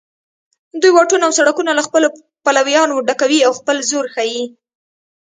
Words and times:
دوی 0.81 0.91
واټونه 0.95 1.23
او 1.27 1.33
سړکونه 1.39 1.71
له 1.77 1.83
خپلو 1.87 2.07
پلویانو 2.45 3.05
ډکوي 3.07 3.39
او 3.47 3.51
خپل 3.59 3.77
زور 3.89 4.05
ښیي 4.15 4.43